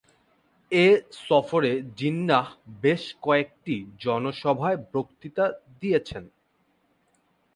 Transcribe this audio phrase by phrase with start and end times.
[0.71, 0.93] এই
[1.27, 2.47] সফরে জিন্নাহ
[2.81, 5.45] বেশ কয়েকটি জনসভায় বক্তৃতা
[5.81, 6.23] দিয়েছেন।